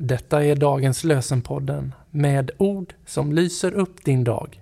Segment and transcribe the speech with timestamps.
[0.00, 4.60] Detta är dagens lösenpodden med ord som lyser upp din dag.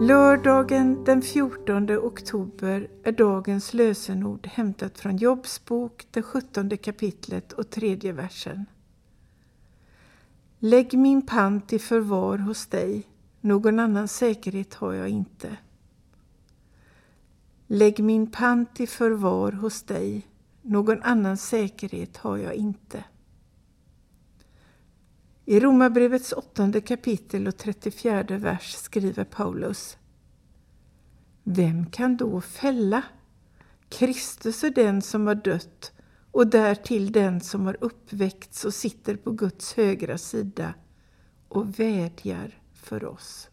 [0.00, 7.70] Lördagen den 14 oktober är dagens lösenord hämtat från Jobs bok, det 17 kapitlet och
[7.70, 8.66] tredje versen.
[10.62, 13.06] Lägg min pant i förvar hos dig,
[13.40, 15.56] någon annan säkerhet har jag inte.
[17.66, 20.26] Lägg min pant i förvar hos dig,
[20.62, 23.04] någon annan säkerhet har jag inte.
[25.44, 29.96] I Romarbrevets åttonde kapitel och 34 vers skriver Paulus
[31.42, 33.02] Vem kan då fälla?
[33.88, 35.92] Kristus är den som har dött
[36.32, 40.74] och därtill den som har uppväckts och sitter på Guds högra sida
[41.48, 43.50] och vädjar för oss.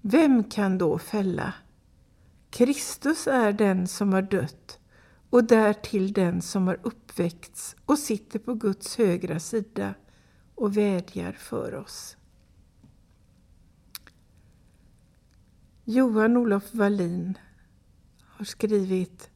[0.00, 1.54] Vem kan då fälla?
[2.50, 4.78] Kristus är den som har dött
[5.30, 9.94] och därtill den som har uppväckts och sitter på Guds högra sida
[10.54, 12.16] och vädjar för oss.
[15.84, 17.38] Johan Olof Wallin
[18.20, 19.30] har skrivit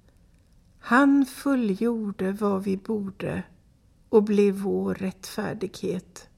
[0.80, 3.42] han fullgjorde vad vi borde
[4.08, 6.28] och blev vår rättfärdighet.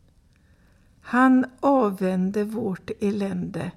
[1.00, 3.72] Han avvände vårt elände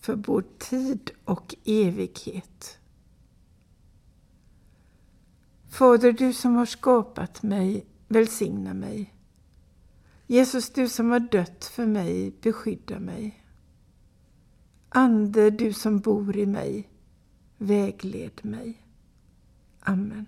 [0.00, 2.78] för både tid och evighet.
[5.68, 9.14] Fader, du som har skapat mig, välsigna mig.
[10.26, 13.44] Jesus, du som har dött för mig, beskydda mig.
[14.88, 16.88] Ande, du som bor i mig,
[17.58, 18.85] vägled mig.
[19.86, 20.26] Amen.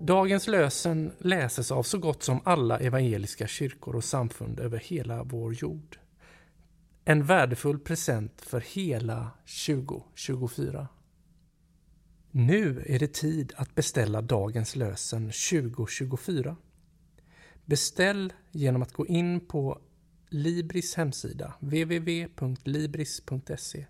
[0.00, 5.54] Dagens lösen läses av så gott som alla evangeliska kyrkor och samfund över hela vår
[5.54, 5.98] jord.
[7.04, 9.30] En värdefull present för hela
[9.66, 10.88] 2024.
[12.30, 16.56] Nu är det tid att beställa dagens lösen 2024.
[17.64, 19.78] Beställ genom att gå in på
[20.30, 23.86] Libris hemsida www.libris.se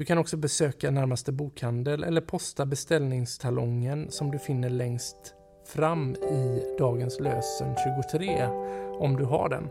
[0.00, 5.34] du kan också besöka närmaste bokhandel eller posta beställningstalongen som du finner längst
[5.66, 7.76] fram i Dagens lösen
[8.12, 8.46] 23
[8.98, 9.70] om du har den.